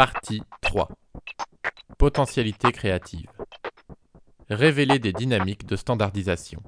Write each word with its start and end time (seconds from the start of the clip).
Partie 0.00 0.40
3 0.62 0.88
Potentialité 1.98 2.72
créative 2.72 3.28
Révéler 4.48 4.98
des 4.98 5.12
dynamiques 5.12 5.66
de 5.66 5.76
standardisation. 5.76 6.62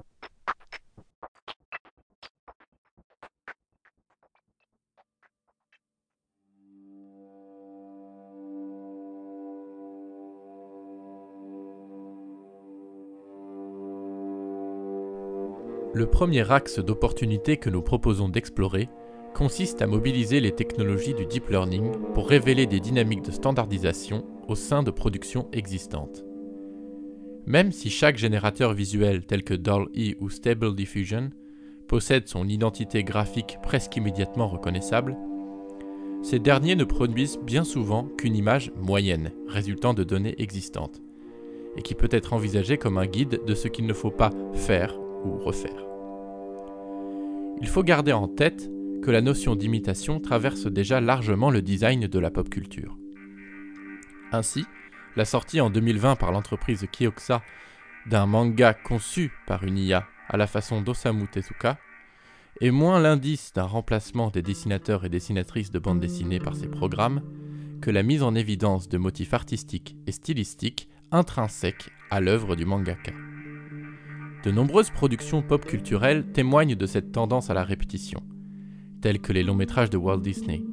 Le 15.95 16.05
premier 16.05 16.51
axe 16.51 16.77
d'opportunité 16.77 17.57
que 17.57 17.71
nous 17.71 17.81
proposons 17.81 18.29
d'explorer 18.29 18.89
consiste 19.33 19.81
à 19.81 19.87
mobiliser 19.87 20.39
les 20.39 20.51
technologies 20.51 21.13
du 21.13 21.25
deep 21.25 21.49
learning 21.49 21.91
pour 22.13 22.29
révéler 22.29 22.65
des 22.65 22.79
dynamiques 22.79 23.25
de 23.25 23.31
standardisation 23.31 24.25
au 24.47 24.55
sein 24.55 24.83
de 24.83 24.91
productions 24.91 25.49
existantes. 25.51 26.23
Même 27.45 27.71
si 27.71 27.89
chaque 27.89 28.17
générateur 28.17 28.73
visuel 28.73 29.25
tel 29.25 29.43
que 29.43 29.53
DALL-E 29.53 30.15
ou 30.21 30.29
Stable 30.29 30.75
Diffusion 30.75 31.31
possède 31.87 32.27
son 32.27 32.47
identité 32.47 33.03
graphique 33.03 33.57
presque 33.61 33.97
immédiatement 33.97 34.47
reconnaissable, 34.47 35.17
ces 36.21 36.39
derniers 36.39 36.77
ne 36.77 36.85
produisent 36.85 37.39
bien 37.39 37.65
souvent 37.65 38.07
qu'une 38.17 38.35
image 38.35 38.71
moyenne 38.77 39.31
résultant 39.47 39.93
de 39.93 40.05
données 40.05 40.41
existantes, 40.41 41.01
et 41.75 41.81
qui 41.81 41.95
peut 41.95 42.07
être 42.11 42.31
envisagée 42.31 42.77
comme 42.77 42.97
un 42.97 43.05
guide 43.05 43.41
de 43.45 43.55
ce 43.55 43.67
qu'il 43.67 43.85
ne 43.85 43.93
faut 43.93 44.11
pas 44.11 44.29
faire 44.53 44.97
ou 45.25 45.37
refaire. 45.37 45.85
Il 47.61 47.67
faut 47.67 47.83
garder 47.83 48.13
en 48.13 48.29
tête 48.29 48.69
que 49.03 49.11
la 49.11 49.21
notion 49.21 49.57
d'imitation 49.57 50.21
traverse 50.21 50.65
déjà 50.65 51.01
largement 51.01 51.49
le 51.49 51.61
design 51.61 52.07
de 52.07 52.19
la 52.19 52.31
pop 52.31 52.49
culture. 52.49 52.97
Ainsi, 54.31 54.65
la 55.17 55.25
sortie 55.25 55.59
en 55.59 55.69
2020 55.69 56.15
par 56.15 56.31
l'entreprise 56.31 56.87
Kyoxa 56.89 57.43
d'un 58.05 58.25
manga 58.25 58.73
conçu 58.73 59.31
par 59.45 59.65
une 59.65 59.77
IA 59.77 60.07
à 60.29 60.37
la 60.37 60.47
façon 60.47 60.81
d'Osamu 60.81 61.27
Tezuka 61.27 61.77
est 62.61 62.71
moins 62.71 62.99
l'indice 62.99 63.51
d'un 63.53 63.65
remplacement 63.65 64.29
des 64.29 64.41
dessinateurs 64.41 65.03
et 65.03 65.09
dessinatrices 65.09 65.71
de 65.71 65.79
bande 65.79 65.99
dessinée 65.99 66.39
par 66.39 66.55
ces 66.55 66.69
programmes 66.69 67.21
que 67.81 67.91
la 67.91 68.03
mise 68.03 68.23
en 68.23 68.35
évidence 68.35 68.87
de 68.87 68.97
motifs 68.97 69.33
artistiques 69.33 69.97
et 70.07 70.13
stylistiques 70.13 70.87
intrinsèques 71.11 71.91
à 72.09 72.21
l'œuvre 72.21 72.55
du 72.55 72.63
mangaka. 72.65 73.11
De 74.45 74.51
nombreuses 74.51 74.91
productions 74.91 75.41
pop 75.41 75.65
culturelles 75.65 76.31
témoignent 76.31 76.75
de 76.75 76.85
cette 76.85 77.11
tendance 77.11 77.49
à 77.49 77.53
la 77.53 77.63
répétition, 77.63 78.23
telles 79.03 79.19
que 79.19 79.33
les 79.33 79.43
longs 79.43 79.53
métrages 79.53 79.89
de 79.89 79.97
Walt 79.97 80.19
Disney, 80.19 80.63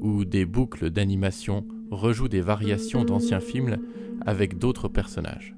où 0.00 0.24
des 0.24 0.44
boucles 0.44 0.90
d'animation 0.90 1.64
rejouent 1.92 2.28
des 2.28 2.40
variations 2.40 3.04
d'anciens 3.04 3.38
films 3.38 3.78
avec 4.26 4.58
d'autres 4.58 4.88
personnages. 4.88 5.54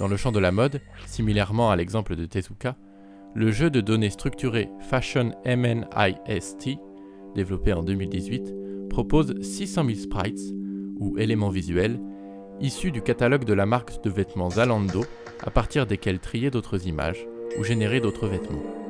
Dans 0.00 0.08
le 0.08 0.16
champ 0.16 0.32
de 0.32 0.40
la 0.40 0.50
mode, 0.50 0.80
similairement 1.06 1.70
à 1.70 1.76
l'exemple 1.76 2.16
de 2.16 2.26
Tezuka, 2.26 2.76
le 3.32 3.52
jeu 3.52 3.70
de 3.70 3.80
données 3.80 4.10
structuré 4.10 4.68
Fashion 4.80 5.30
MNIST, 5.46 6.78
développé 7.36 7.72
en 7.72 7.84
2018, 7.84 8.52
propose 8.90 9.40
600 9.40 9.84
000 9.84 9.96
sprites, 9.96 10.52
ou 10.98 11.16
éléments 11.16 11.50
visuels, 11.50 12.00
issus 12.60 12.90
du 12.90 13.02
catalogue 13.02 13.44
de 13.44 13.54
la 13.54 13.66
marque 13.66 14.02
de 14.02 14.10
vêtements 14.10 14.50
Zalando 14.50 15.04
à 15.44 15.50
partir 15.50 15.86
desquels 15.86 16.18
trier 16.18 16.50
d'autres 16.50 16.88
images 16.88 17.24
ou 17.56 17.62
générer 17.62 18.00
d'autres 18.00 18.26
vêtements. 18.26 18.83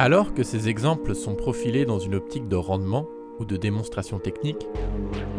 Alors 0.00 0.32
que 0.32 0.44
ces 0.44 0.68
exemples 0.68 1.16
sont 1.16 1.34
profilés 1.34 1.84
dans 1.84 1.98
une 1.98 2.14
optique 2.14 2.46
de 2.46 2.54
rendement 2.54 3.08
ou 3.40 3.44
de 3.44 3.56
démonstration 3.56 4.20
technique, 4.20 4.64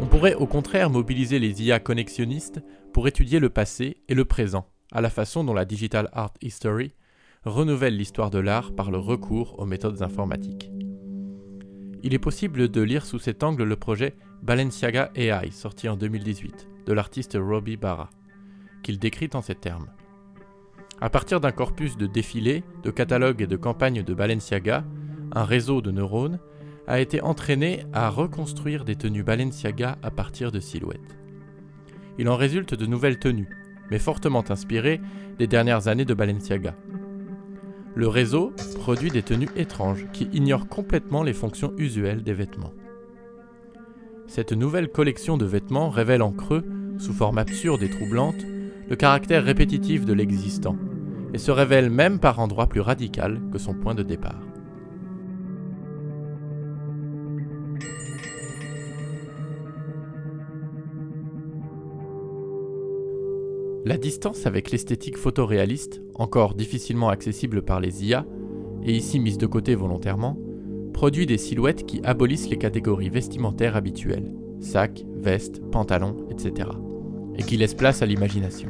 on 0.02 0.06
pourrait 0.06 0.34
au 0.34 0.46
contraire 0.46 0.90
mobiliser 0.90 1.38
les 1.38 1.62
IA 1.62 1.80
connexionnistes 1.80 2.60
pour 2.92 3.08
étudier 3.08 3.38
le 3.38 3.48
passé 3.48 4.02
et 4.10 4.14
le 4.14 4.26
présent 4.26 4.66
à 4.92 5.00
la 5.00 5.08
façon 5.08 5.44
dont 5.44 5.54
la 5.54 5.64
Digital 5.64 6.10
Art 6.12 6.34
History 6.42 6.92
renouvelle 7.46 7.96
l'histoire 7.96 8.28
de 8.28 8.38
l'art 8.38 8.74
par 8.74 8.90
le 8.90 8.98
recours 8.98 9.58
aux 9.58 9.64
méthodes 9.64 10.02
informatiques. 10.02 10.70
Il 12.02 12.12
est 12.12 12.18
possible 12.18 12.68
de 12.68 12.80
lire 12.82 13.06
sous 13.06 13.18
cet 13.18 13.42
angle 13.42 13.64
le 13.64 13.76
projet 13.76 14.14
Balenciaga 14.42 15.10
AI, 15.14 15.50
sorti 15.52 15.88
en 15.88 15.96
2018, 15.96 16.68
de 16.84 16.92
l'artiste 16.92 17.38
Robbie 17.40 17.78
Barra, 17.78 18.10
qu'il 18.82 18.98
décrit 18.98 19.30
en 19.32 19.40
ces 19.40 19.54
termes. 19.54 19.88
À 21.00 21.08
partir 21.08 21.40
d'un 21.40 21.52
corpus 21.52 21.96
de 21.96 22.06
défilés, 22.06 22.62
de 22.82 22.90
catalogues 22.90 23.40
et 23.40 23.46
de 23.46 23.56
campagnes 23.56 24.02
de 24.02 24.12
Balenciaga, 24.12 24.84
un 25.32 25.44
réseau 25.44 25.80
de 25.80 25.90
neurones 25.90 26.38
a 26.86 27.00
été 27.00 27.22
entraîné 27.22 27.84
à 27.94 28.10
reconstruire 28.10 28.84
des 28.84 28.96
tenues 28.96 29.22
Balenciaga 29.22 29.96
à 30.02 30.10
partir 30.10 30.52
de 30.52 30.60
silhouettes. 30.60 31.16
Il 32.18 32.28
en 32.28 32.36
résulte 32.36 32.74
de 32.74 32.84
nouvelles 32.84 33.18
tenues, 33.18 33.48
mais 33.90 33.98
fortement 33.98 34.44
inspiré 34.50 35.00
des 35.38 35.46
dernières 35.46 35.88
années 35.88 36.04
de 36.04 36.12
Balenciaga. 36.12 36.74
Le 37.94 38.06
réseau 38.06 38.52
produit 38.74 39.10
des 39.10 39.22
tenues 39.22 39.48
étranges 39.56 40.06
qui 40.12 40.28
ignorent 40.32 40.68
complètement 40.68 41.22
les 41.22 41.32
fonctions 41.32 41.72
usuelles 41.78 42.22
des 42.22 42.34
vêtements. 42.34 42.74
Cette 44.26 44.52
nouvelle 44.52 44.90
collection 44.90 45.38
de 45.38 45.46
vêtements 45.46 45.88
révèle 45.88 46.22
en 46.22 46.32
creux, 46.32 46.64
sous 46.98 47.14
forme 47.14 47.38
absurde 47.38 47.82
et 47.82 47.90
troublante, 47.90 48.44
le 48.88 48.96
caractère 48.96 49.44
répétitif 49.44 50.04
de 50.04 50.12
l'existant, 50.12 50.76
et 51.32 51.38
se 51.38 51.50
révèle 51.50 51.90
même 51.90 52.18
par 52.18 52.38
endroits 52.40 52.66
plus 52.66 52.80
radical 52.80 53.40
que 53.52 53.58
son 53.58 53.74
point 53.74 53.94
de 53.94 54.02
départ. 54.02 54.40
La 63.86 63.96
distance 63.96 64.46
avec 64.46 64.70
l'esthétique 64.70 65.16
photoréaliste, 65.16 66.02
encore 66.14 66.54
difficilement 66.54 67.08
accessible 67.08 67.62
par 67.62 67.80
les 67.80 68.04
IA, 68.04 68.26
et 68.84 68.92
ici 68.92 69.18
mise 69.18 69.38
de 69.38 69.46
côté 69.46 69.74
volontairement, 69.74 70.38
produit 70.92 71.26
des 71.26 71.38
silhouettes 71.38 71.86
qui 71.86 72.00
abolissent 72.04 72.50
les 72.50 72.58
catégories 72.58 73.08
vestimentaires 73.08 73.76
habituelles, 73.76 74.34
sacs, 74.60 75.04
vestes, 75.16 75.62
pantalons, 75.70 76.26
etc., 76.30 76.68
et 77.36 77.42
qui 77.42 77.56
laissent 77.56 77.74
place 77.74 78.02
à 78.02 78.06
l'imagination. 78.06 78.68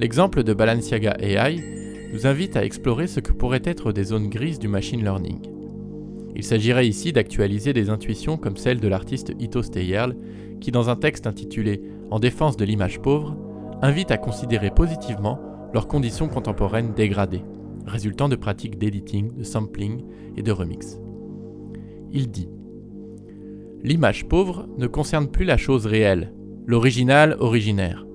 L'exemple 0.00 0.44
de 0.44 0.54
Balenciaga 0.54 1.16
AI 1.18 1.60
nous 2.12 2.28
invite 2.28 2.56
à 2.56 2.64
explorer 2.64 3.08
ce 3.08 3.18
que 3.18 3.32
pourraient 3.32 3.62
être 3.64 3.90
des 3.90 4.04
zones 4.04 4.28
grises 4.28 4.60
du 4.60 4.68
machine 4.68 5.02
learning. 5.02 5.40
Il 6.36 6.44
s'agirait 6.44 6.86
ici 6.86 7.12
d'actualiser 7.12 7.72
des 7.72 7.90
intuitions 7.90 8.36
comme 8.36 8.56
celle 8.56 8.78
de 8.78 8.86
l'artiste 8.86 9.32
Ito 9.40 9.60
Steyerl, 9.60 10.14
qui 10.60 10.70
dans 10.70 10.88
un 10.88 10.94
texte 10.94 11.26
intitulé 11.26 11.82
En 12.12 12.20
défense 12.20 12.56
de 12.56 12.64
l'image 12.64 13.00
pauvre, 13.00 13.36
invite 13.82 14.12
à 14.12 14.18
considérer 14.18 14.70
positivement 14.70 15.40
leurs 15.74 15.88
conditions 15.88 16.28
contemporaines 16.28 16.94
dégradées, 16.94 17.42
résultant 17.84 18.28
de 18.28 18.36
pratiques 18.36 18.78
d'editing, 18.78 19.34
de 19.34 19.42
sampling 19.42 20.04
et 20.36 20.42
de 20.42 20.52
remix. 20.52 21.00
Il 22.12 22.30
dit 22.30 22.48
L'image 23.82 24.28
pauvre 24.28 24.68
ne 24.78 24.86
concerne 24.86 25.26
plus 25.26 25.44
la 25.44 25.56
chose 25.56 25.86
réelle, 25.86 26.32
l'original 26.66 27.36
originaire. 27.40 28.06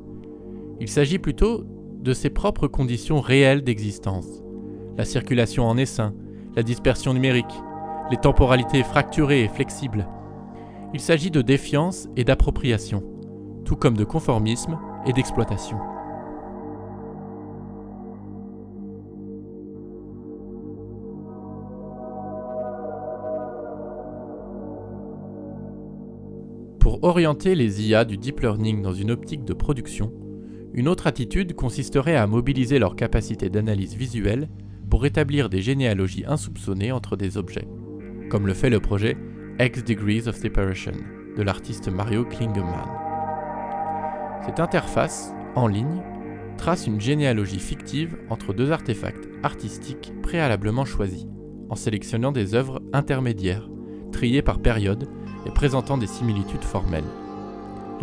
Il 0.79 0.87
s'agit 0.87 1.19
plutôt 1.19 1.65
de 2.03 2.13
ses 2.13 2.29
propres 2.29 2.67
conditions 2.67 3.21
réelles 3.21 3.63
d'existence, 3.63 4.27
la 4.97 5.05
circulation 5.05 5.63
en 5.63 5.77
essaim, 5.77 6.13
la 6.53 6.61
dispersion 6.61 7.13
numérique, 7.13 7.45
les 8.11 8.17
temporalités 8.17 8.83
fracturées 8.83 9.43
et 9.43 9.47
flexibles. 9.47 10.07
Il 10.93 10.99
s'agit 10.99 11.31
de 11.31 11.41
défiance 11.41 12.09
et 12.17 12.25
d'appropriation, 12.25 13.03
tout 13.63 13.77
comme 13.77 13.95
de 13.95 14.03
conformisme 14.03 14.77
et 15.07 15.13
d'exploitation. 15.13 15.77
Pour 26.81 27.01
orienter 27.05 27.55
les 27.55 27.87
IA 27.87 28.03
du 28.03 28.17
deep 28.17 28.41
learning 28.41 28.81
dans 28.81 28.91
une 28.91 29.09
optique 29.09 29.45
de 29.45 29.53
production, 29.53 30.11
une 30.73 30.87
autre 30.87 31.07
attitude 31.07 31.53
consisterait 31.53 32.15
à 32.15 32.25
mobiliser 32.25 32.79
leur 32.79 32.95
capacité 32.95 33.49
d'analyse 33.49 33.95
visuelle 33.95 34.49
pour 34.89 35.05
établir 35.05 35.49
des 35.49 35.61
généalogies 35.61 36.25
insoupçonnées 36.27 36.91
entre 36.91 37.15
des 37.15 37.37
objets, 37.37 37.67
comme 38.29 38.47
le 38.47 38.53
fait 38.53 38.69
le 38.69 38.79
projet 38.79 39.17
X 39.59 39.83
Degrees 39.83 40.27
of 40.27 40.35
Separation 40.35 40.93
de 41.37 41.43
l'artiste 41.43 41.89
Mario 41.89 42.25
Klingemann. 42.25 42.89
Cette 44.45 44.59
interface, 44.59 45.33
en 45.55 45.67
ligne, 45.67 46.01
trace 46.57 46.87
une 46.87 46.99
généalogie 46.99 47.59
fictive 47.59 48.17
entre 48.29 48.53
deux 48.53 48.71
artefacts 48.71 49.29
artistiques 49.43 50.11
préalablement 50.21 50.85
choisis, 50.85 51.27
en 51.69 51.75
sélectionnant 51.75 52.31
des 52.31 52.55
œuvres 52.55 52.81
intermédiaires, 52.93 53.69
triées 54.11 54.41
par 54.41 54.59
période 54.59 55.07
et 55.45 55.51
présentant 55.51 55.97
des 55.97 56.07
similitudes 56.07 56.63
formelles. 56.63 57.03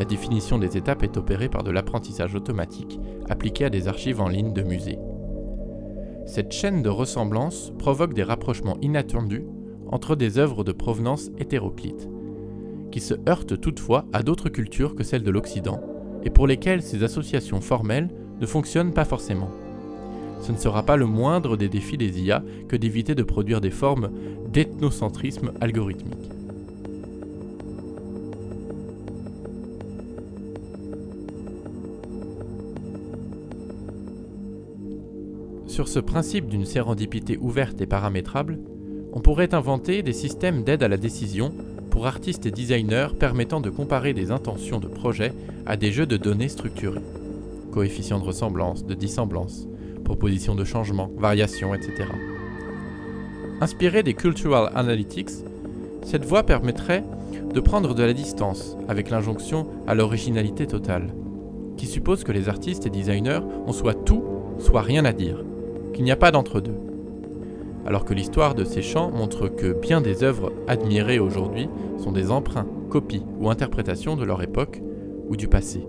La 0.00 0.06
définition 0.06 0.56
des 0.56 0.79
étapes 0.79 1.02
est 1.02 1.19
opérée 1.19 1.50
par 1.50 1.62
de 1.62 1.70
l'apprentissage 1.70 2.35
automatique 2.35 2.99
appliqué 3.29 3.67
à 3.67 3.70
des 3.70 3.87
archives 3.87 4.23
en 4.23 4.29
ligne 4.29 4.55
de 4.55 4.62
musées. 4.62 4.99
Cette 6.25 6.52
chaîne 6.52 6.81
de 6.81 6.88
ressemblance 6.88 7.70
provoque 7.79 8.14
des 8.14 8.23
rapprochements 8.23 8.79
inattendus 8.81 9.44
entre 9.88 10.17
des 10.17 10.38
œuvres 10.38 10.64
de 10.64 10.73
provenance 10.73 11.31
hétéroclite, 11.37 12.08
qui 12.91 13.00
se 13.00 13.12
heurtent 13.29 13.61
toutefois 13.61 14.06
à 14.14 14.23
d'autres 14.23 14.49
cultures 14.49 14.94
que 14.94 15.05
celles 15.05 15.23
de 15.23 15.31
l'Occident, 15.31 15.82
et 16.23 16.31
pour 16.31 16.47
lesquelles 16.47 16.81
ces 16.81 17.05
associations 17.05 17.61
formelles 17.61 18.08
ne 18.41 18.47
fonctionnent 18.47 18.94
pas 18.94 19.05
forcément. 19.05 19.50
Ce 20.41 20.50
ne 20.50 20.56
sera 20.56 20.82
pas 20.82 20.97
le 20.97 21.05
moindre 21.05 21.58
des 21.58 21.69
défis 21.69 21.99
des 21.99 22.23
IA 22.23 22.43
que 22.69 22.76
d'éviter 22.76 23.14
de 23.14 23.23
produire 23.23 23.61
des 23.61 23.70
formes 23.70 24.08
d'ethnocentrisme 24.50 25.52
algorithmique. 25.61 26.40
Sur 35.81 35.88
ce 35.88 35.99
principe 35.99 36.47
d'une 36.47 36.67
sérendipité 36.67 37.38
ouverte 37.41 37.81
et 37.81 37.87
paramétrable, 37.87 38.59
on 39.15 39.21
pourrait 39.21 39.55
inventer 39.55 40.03
des 40.03 40.12
systèmes 40.12 40.62
d'aide 40.62 40.82
à 40.82 40.88
la 40.88 40.99
décision 40.99 41.55
pour 41.88 42.06
artistes 42.06 42.44
et 42.44 42.50
designers 42.50 43.15
permettant 43.19 43.62
de 43.62 43.71
comparer 43.71 44.12
des 44.12 44.31
intentions 44.31 44.79
de 44.79 44.88
projet 44.88 45.32
à 45.65 45.79
des 45.79 45.91
jeux 45.91 46.05
de 46.05 46.19
données 46.19 46.50
structurés. 46.50 47.00
Coefficients 47.73 48.19
de 48.19 48.27
ressemblance, 48.27 48.85
de 48.85 48.93
dissemblance, 48.93 49.67
propositions 50.05 50.55
de 50.55 50.65
changement, 50.65 51.11
variations, 51.17 51.73
etc. 51.73 52.11
Inspiré 53.62 54.03
des 54.03 54.12
Cultural 54.12 54.71
Analytics, 54.75 55.31
cette 56.03 56.26
voie 56.26 56.43
permettrait 56.43 57.05
de 57.55 57.61
prendre 57.61 57.94
de 57.94 58.03
la 58.03 58.12
distance 58.12 58.76
avec 58.87 59.09
l'injonction 59.09 59.67
à 59.87 59.94
l'originalité 59.94 60.67
totale, 60.67 61.15
qui 61.79 61.87
suppose 61.87 62.23
que 62.23 62.33
les 62.33 62.50
artistes 62.50 62.85
et 62.85 62.91
designers 62.91 63.41
ont 63.67 63.73
soit 63.73 63.94
tout, 63.94 64.23
soit 64.59 64.83
rien 64.83 65.06
à 65.06 65.15
dire, 65.15 65.43
qu'il 65.93 66.05
n'y 66.05 66.13
a 66.13 66.17
pas 66.17 66.31
d'entre-deux 66.31 66.75
alors 67.87 68.05
que 68.05 68.15
l'histoire 68.15 68.55
de 68.55 68.65
ces 68.65 68.83
chants 68.83 69.11
montre 69.11 69.49
que 69.49 69.73
bien 69.73 70.01
des 70.01 70.23
œuvres 70.23 70.53
admirées 70.69 71.19
aujourd'hui 71.19 71.69
sont 71.99 72.13
des 72.13 72.31
emprunts, 72.31 72.67
copies 72.89 73.25
ou 73.39 73.51
interprétations 73.51 74.17
de 74.17 74.25
leur 74.25 74.43
époque 74.43 74.81
ou 75.29 75.37
du 75.37 75.49
passé. 75.49 75.87